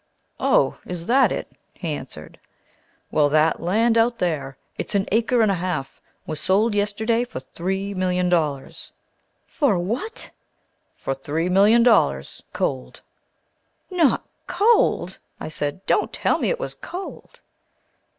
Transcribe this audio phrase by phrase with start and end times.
[0.39, 2.39] "Oh, is that it," he answered.
[3.11, 7.39] "Well, that land out there, it's an acre and a half, was sold yesterday for
[7.39, 8.91] three million dollars!!"
[9.45, 10.31] "For what!"
[10.95, 13.01] "For three million dollars, cold."
[13.91, 17.41] "Not COLD!" I said, "don't tell me it was cold."